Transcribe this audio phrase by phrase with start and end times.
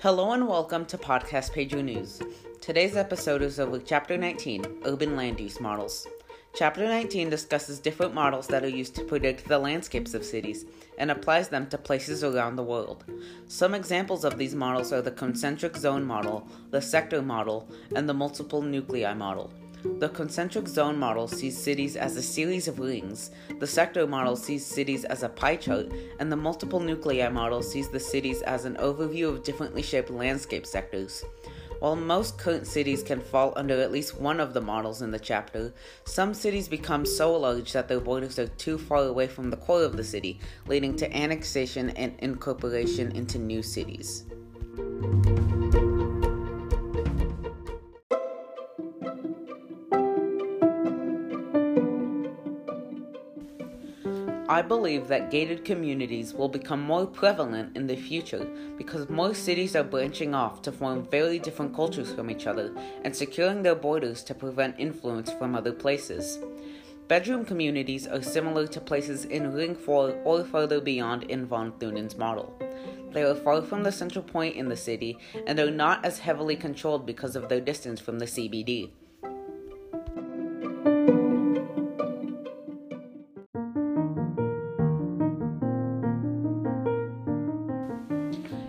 [0.00, 2.22] Hello and welcome to Podcast Pedro News.
[2.60, 6.06] Today's episode is over Chapter 19 Urban Land Use Models.
[6.54, 10.66] Chapter 19 discusses different models that are used to predict the landscapes of cities
[10.98, 13.06] and applies them to places around the world.
[13.48, 18.14] Some examples of these models are the concentric zone model, the sector model, and the
[18.14, 19.52] multiple nuclei model.
[19.84, 24.66] The concentric zone model sees cities as a series of rings, the sector model sees
[24.66, 28.76] cities as a pie chart, and the multiple nuclei model sees the cities as an
[28.76, 31.24] overview of differently shaped landscape sectors.
[31.78, 35.18] While most current cities can fall under at least one of the models in the
[35.18, 35.72] chapter,
[36.04, 39.84] some cities become so large that their borders are too far away from the core
[39.84, 44.24] of the city, leading to annexation and incorporation into new cities.
[54.50, 59.76] I believe that gated communities will become more prevalent in the future because more cities
[59.76, 62.74] are branching off to form very different cultures from each other
[63.04, 66.38] and securing their borders to prevent influence from other places.
[67.08, 72.16] Bedroom communities are similar to places in Ring 4 or further beyond in von Thunen's
[72.16, 72.58] model.
[73.12, 76.56] They are far from the central point in the city and are not as heavily
[76.56, 78.92] controlled because of their distance from the CBD.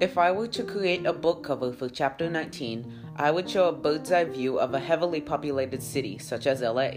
[0.00, 3.72] If I were to create a book cover for chapter 19, I would show a
[3.72, 6.92] bird's eye view of a heavily populated city, such as LA.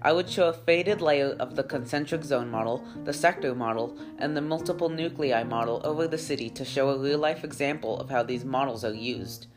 [0.00, 4.34] I would show a faded layer of the concentric zone model, the sector model, and
[4.34, 8.22] the multiple nuclei model over the city to show a real life example of how
[8.22, 9.48] these models are used.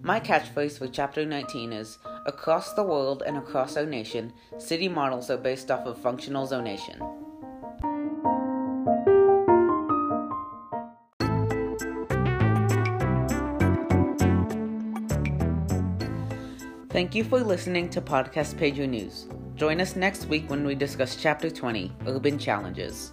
[0.00, 5.28] My catchphrase for chapter 19 is Across the world and across our nation, city models
[5.28, 7.27] are based off of functional zonation.
[16.90, 19.28] Thank you for listening to Podcast Pedro News.
[19.56, 23.12] Join us next week when we discuss Chapter 20 Urban Challenges.